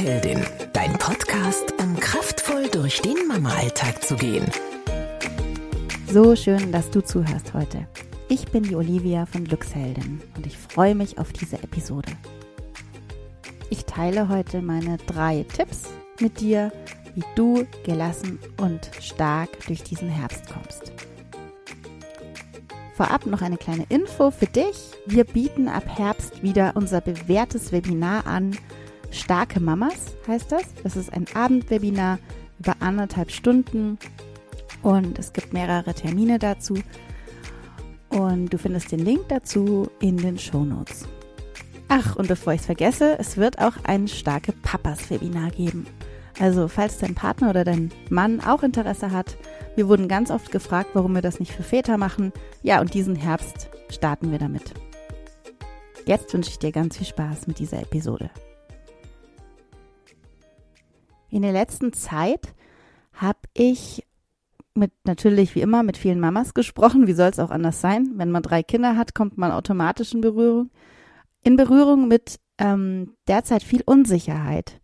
[0.00, 4.46] Glücksheldin, dein Podcast, um kraftvoll durch den Mama-Alltag zu gehen.
[6.10, 7.86] So schön, dass du zuhörst heute.
[8.30, 12.12] Ich bin die Olivia von Glücksheldin und ich freue mich auf diese Episode.
[13.68, 16.72] Ich teile heute meine drei Tipps mit dir,
[17.14, 20.92] wie du gelassen und stark durch diesen Herbst kommst.
[22.94, 24.92] Vorab noch eine kleine Info für dich.
[25.04, 28.56] Wir bieten ab Herbst wieder unser bewährtes Webinar an.
[29.10, 30.62] Starke Mamas heißt das.
[30.82, 32.18] Das ist ein Abendwebinar
[32.58, 33.98] über anderthalb Stunden
[34.82, 36.78] und es gibt mehrere Termine dazu.
[38.10, 41.06] Und du findest den Link dazu in den Show Notes.
[41.88, 45.86] Ach, und bevor ich es vergesse, es wird auch ein starke Papas-Webinar geben.
[46.38, 49.36] Also, falls dein Partner oder dein Mann auch Interesse hat,
[49.76, 52.32] wir wurden ganz oft gefragt, warum wir das nicht für Väter machen.
[52.62, 54.72] Ja, und diesen Herbst starten wir damit.
[56.06, 58.30] Jetzt wünsche ich dir ganz viel Spaß mit dieser Episode.
[61.30, 62.54] In der letzten Zeit
[63.12, 64.06] habe ich
[64.74, 67.06] mit natürlich wie immer mit vielen Mamas gesprochen.
[67.06, 68.12] Wie soll es auch anders sein?
[68.16, 70.70] Wenn man drei Kinder hat, kommt man automatisch in Berührung
[71.42, 74.80] in Berührung mit ähm, derzeit viel Unsicherheit.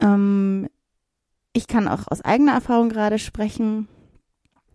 [0.00, 0.68] Ähm,
[1.52, 3.88] ich kann auch aus eigener Erfahrung gerade sprechen.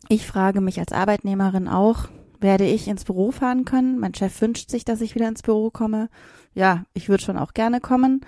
[0.08, 3.98] Ich frage mich als Arbeitnehmerin auch, werde ich ins Büro fahren können?
[3.98, 6.10] Mein Chef wünscht sich, dass ich wieder ins Büro komme.
[6.54, 8.22] Ja, ich würde schon auch gerne kommen,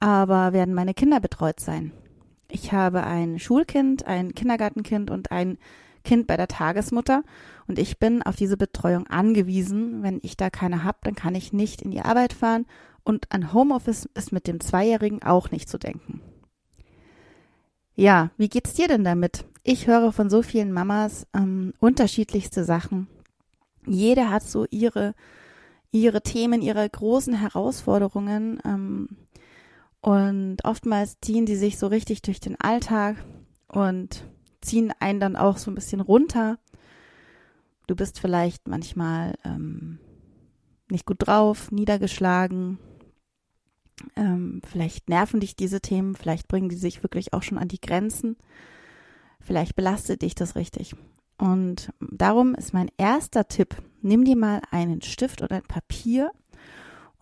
[0.00, 1.92] aber werden meine Kinder betreut sein?
[2.48, 5.58] Ich habe ein Schulkind, ein Kindergartenkind und ein
[6.02, 7.22] Kind bei der Tagesmutter
[7.68, 10.02] und ich bin auf diese Betreuung angewiesen.
[10.02, 12.66] Wenn ich da keine habe, dann kann ich nicht in die Arbeit fahren
[13.04, 16.20] und an Homeoffice ist mit dem Zweijährigen auch nicht zu denken.
[17.94, 19.44] Ja, wie geht's dir denn damit?
[19.62, 23.08] Ich höre von so vielen Mamas ähm, unterschiedlichste Sachen.
[23.86, 25.14] Jede hat so ihre
[25.92, 28.60] ihre Themen, ihre großen Herausforderungen.
[28.64, 29.08] Ähm,
[30.00, 33.16] und oftmals ziehen die sich so richtig durch den Alltag
[33.68, 34.24] und
[34.60, 36.58] ziehen einen dann auch so ein bisschen runter.
[37.86, 39.98] Du bist vielleicht manchmal ähm,
[40.90, 42.78] nicht gut drauf, niedergeschlagen.
[44.16, 47.80] Ähm, vielleicht nerven dich diese Themen, vielleicht bringen die sich wirklich auch schon an die
[47.80, 48.36] Grenzen.
[49.40, 50.94] Vielleicht belastet dich das richtig.
[51.36, 56.30] Und darum ist mein erster Tipp, nimm dir mal einen Stift oder ein Papier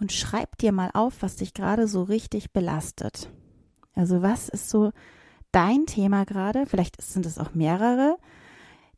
[0.01, 3.31] und schreib dir mal auf, was dich gerade so richtig belastet.
[3.95, 4.93] Also was ist so
[5.53, 6.67] dein Thema gerade?
[6.67, 8.17] Vielleicht sind es auch mehrere,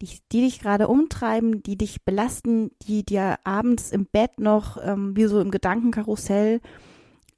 [0.03, 5.17] die, die dich gerade umtreiben, die dich belasten, die dir abends im Bett noch ähm,
[5.17, 6.61] wie so im Gedankenkarussell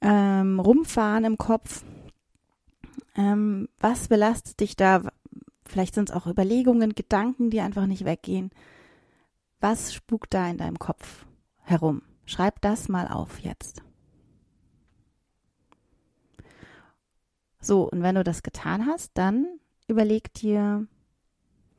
[0.01, 1.83] ähm, rumfahren im Kopf.
[3.15, 5.03] Ähm, was belastet dich da?
[5.65, 8.51] Vielleicht sind es auch Überlegungen, Gedanken, die einfach nicht weggehen.
[9.61, 11.25] Was spukt da in deinem Kopf
[11.61, 12.01] herum?
[12.25, 13.83] Schreib das mal auf jetzt.
[17.59, 19.47] So, und wenn du das getan hast, dann
[19.87, 20.85] überleg dir,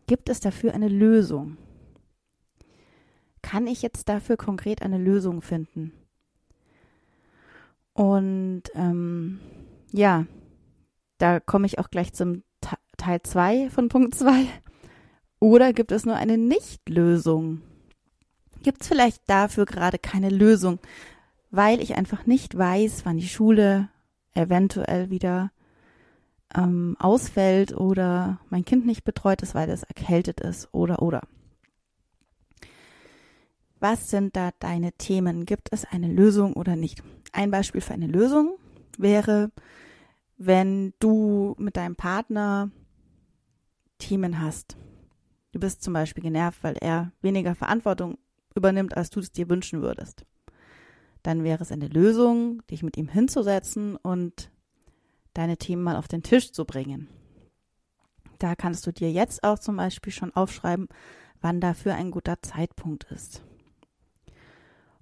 [0.06, 1.58] gibt es dafür eine Lösung?
[3.42, 5.92] Kann ich jetzt dafür konkret eine Lösung finden?
[7.92, 9.40] Und ähm,
[9.92, 10.26] ja,
[11.18, 12.42] da komme ich auch gleich zum
[12.96, 14.46] Teil 2 von Punkt 2.
[15.40, 17.60] Oder gibt es nur eine Nichtlösung?
[18.64, 20.78] Gibt es vielleicht dafür gerade keine Lösung,
[21.50, 23.90] weil ich einfach nicht weiß, wann die Schule
[24.32, 25.52] eventuell wieder
[26.54, 31.20] ähm, ausfällt oder mein Kind nicht betreut ist, weil es erkältet ist oder oder.
[33.80, 35.44] Was sind da deine Themen?
[35.44, 37.02] Gibt es eine Lösung oder nicht?
[37.32, 38.56] Ein Beispiel für eine Lösung
[38.96, 39.52] wäre,
[40.38, 42.70] wenn du mit deinem Partner
[43.98, 44.78] Themen hast.
[45.52, 48.16] Du bist zum Beispiel genervt, weil er weniger Verantwortung
[48.54, 50.24] übernimmt, als du es dir wünschen würdest.
[51.22, 54.50] Dann wäre es eine Lösung, dich mit ihm hinzusetzen und
[55.32, 57.08] deine Themen mal auf den Tisch zu bringen.
[58.38, 60.88] Da kannst du dir jetzt auch zum Beispiel schon aufschreiben,
[61.40, 63.42] wann dafür ein guter Zeitpunkt ist.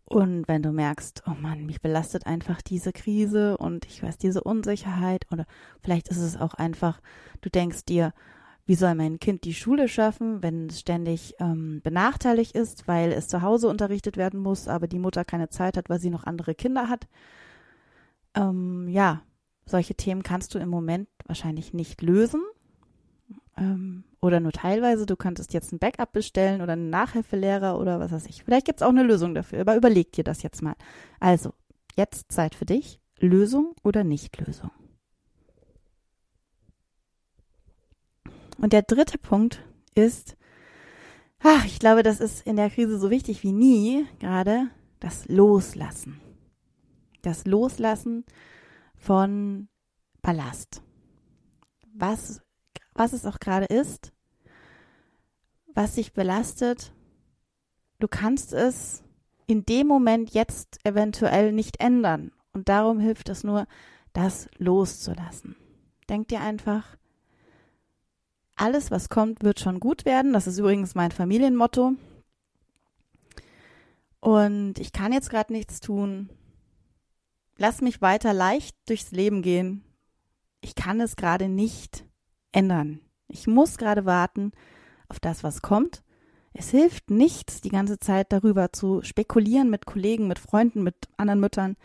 [0.05, 4.43] Und wenn du merkst, oh Mann, mich belastet einfach diese Krise und ich weiß diese
[4.45, 5.47] Unsicherheit oder
[5.81, 7.01] vielleicht ist es auch einfach,
[7.41, 8.13] du denkst dir,
[8.65, 13.29] wie soll mein Kind die Schule schaffen, wenn es ständig ähm, benachteiligt ist, weil es
[13.29, 16.55] zu Hause unterrichtet werden muss, aber die Mutter keine Zeit hat, weil sie noch andere
[16.55, 17.09] Kinder hat.
[18.35, 19.23] Ähm, ja,
[19.67, 22.43] solche Themen kannst du im Moment wahrscheinlich nicht lösen
[23.57, 25.07] ähm, oder nur teilweise.
[25.07, 28.45] Du könntest jetzt ein Backup bestellen oder einen Nachhilfelehrer oder was weiß ich.
[28.45, 30.75] Vielleicht gibt es auch eine Lösung dafür, aber überleg dir das jetzt mal.
[31.21, 31.53] Also,
[31.97, 33.01] jetzt Zeit für dich.
[33.19, 34.71] Lösung oder Nicht-Lösung?
[38.63, 39.61] Und der dritte Punkt
[39.97, 40.37] ist,
[41.41, 44.71] ach, ich glaube, das ist in der Krise so wichtig wie nie gerade,
[45.01, 46.21] das Loslassen.
[47.23, 48.25] Das Loslassen
[48.95, 49.69] von
[50.23, 50.81] Ballast.
[51.93, 52.41] Was,
[52.95, 54.13] was es auch gerade ist,
[55.75, 56.93] was dich belastet,
[57.99, 59.03] du kannst es
[59.49, 62.31] in dem Moment jetzt eventuell nicht ändern.
[62.53, 63.67] Und darum hilft es nur,
[64.13, 65.57] das loszulassen.
[66.09, 66.97] Denk dir einfach,
[68.57, 70.33] alles, was kommt, wird schon gut werden.
[70.33, 71.95] Das ist übrigens mein Familienmotto.
[74.21, 76.31] Und ich kann jetzt gerade nichts tun.
[77.57, 79.85] Lass mich weiter leicht durchs Leben gehen.
[80.61, 82.05] Ich kann es gerade nicht
[82.53, 83.01] ändern.
[83.29, 84.53] Ich muss gerade warten
[85.09, 86.03] auf das, was kommt.
[86.55, 91.41] Es hilft nichts, die ganze Zeit darüber zu spekulieren mit Kollegen, mit Freunden, mit anderen
[91.41, 91.77] Müttern,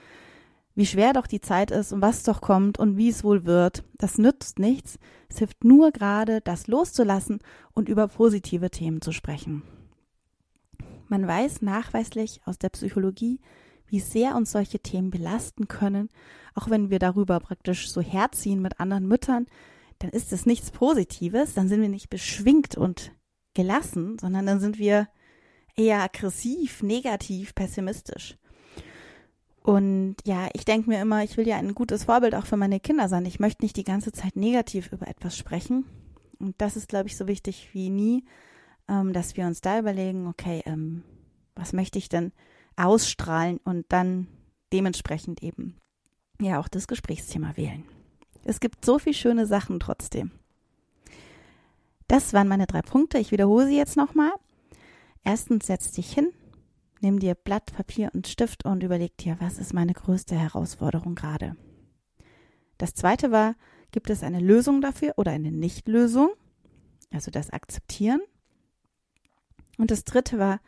[0.77, 3.83] wie schwer doch die Zeit ist und was doch kommt und wie es wohl wird.
[3.97, 4.99] Das nützt nichts.
[5.27, 7.39] Es hilft nur gerade, das loszulassen
[7.73, 9.63] und über positive Themen zu sprechen.
[11.07, 13.39] Man weiß nachweislich aus der Psychologie,
[13.87, 16.09] wie sehr uns solche Themen belasten können,
[16.53, 19.47] auch wenn wir darüber praktisch so herziehen mit anderen Müttern,
[19.97, 23.13] dann ist es nichts Positives, dann sind wir nicht beschwingt und
[23.55, 25.07] gelassen, sondern dann sind wir
[25.75, 28.37] eher aggressiv, negativ, pessimistisch.
[29.67, 32.79] Und ja, ich denke mir immer, ich will ja ein gutes Vorbild auch für meine
[32.79, 33.25] Kinder sein.
[33.25, 35.83] Ich möchte nicht die ganze Zeit negativ über etwas sprechen.
[36.39, 38.23] Und das ist, glaube ich, so wichtig wie nie,
[38.87, 41.03] ähm, dass wir uns da überlegen, okay, ähm,
[41.53, 42.31] was möchte ich denn
[42.77, 44.27] ausstrahlen und dann
[44.71, 45.75] dementsprechend eben
[46.39, 47.83] ja auch das Gesprächsthema wählen.
[48.45, 50.31] Es gibt so viele schöne Sachen trotzdem.
[52.07, 53.17] Das waren meine drei Punkte.
[53.17, 54.31] Ich wiederhole sie jetzt nochmal.
[55.25, 56.31] Erstens, setz dich hin,
[57.01, 61.55] nimm dir Blatt, Papier und Stift und überleg dir, was ist meine größte Herausforderung gerade.
[62.77, 63.55] Das zweite war,
[63.91, 66.29] gibt es eine Lösung dafür oder eine Nichtlösung?
[67.11, 68.21] Also das Akzeptieren.
[69.77, 70.59] Und das dritte war,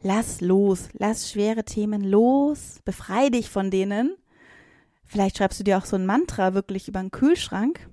[0.00, 4.16] lass los, lass schwere Themen los, befrei dich von denen.
[5.04, 7.88] Vielleicht schreibst du dir auch so ein Mantra wirklich über den Kühlschrank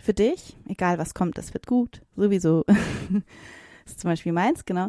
[0.00, 2.64] für dich, egal was kommt, es wird gut, sowieso.
[2.66, 4.88] das ist zum Beispiel meins, genau.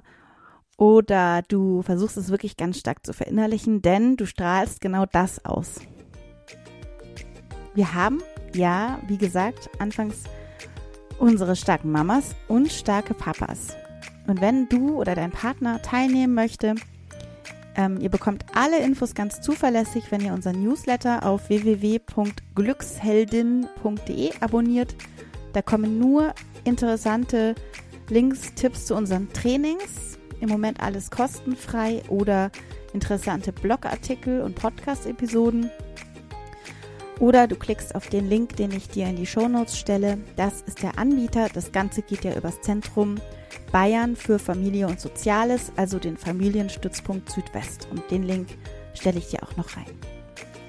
[0.77, 5.79] Oder du versuchst es wirklich ganz stark zu verinnerlichen, denn du strahlst genau das aus.
[7.73, 8.21] Wir haben,
[8.53, 10.23] ja, wie gesagt, anfangs
[11.19, 13.75] unsere starken Mamas und starke Papas.
[14.27, 16.75] Und wenn du oder dein Partner teilnehmen möchte,
[17.75, 24.95] ähm, ihr bekommt alle Infos ganz zuverlässig, wenn ihr unseren Newsletter auf www.glücksheldin.de abonniert.
[25.53, 26.33] Da kommen nur
[26.63, 27.55] interessante
[28.09, 30.10] Links, Tipps zu unseren Trainings.
[30.41, 32.51] Im Moment alles kostenfrei oder
[32.93, 35.69] interessante Blogartikel und Podcast-Episoden.
[37.19, 40.17] Oder du klickst auf den Link, den ich dir in die Shownotes stelle.
[40.35, 41.47] Das ist der Anbieter.
[41.53, 43.21] Das Ganze geht ja übers Zentrum
[43.71, 47.87] Bayern für Familie und Soziales, also den Familienstützpunkt Südwest.
[47.91, 48.47] Und den Link
[48.95, 49.85] stelle ich dir auch noch rein.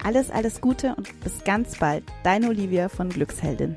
[0.05, 2.05] Alles, alles Gute und bis ganz bald.
[2.23, 3.77] Deine Olivia von Glücksheldin.